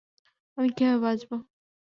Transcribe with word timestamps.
আমি 0.57 0.69
কিভাবে 0.71 0.99
বাঁচবো? 1.03 1.35